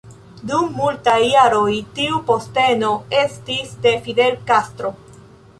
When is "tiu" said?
1.99-2.23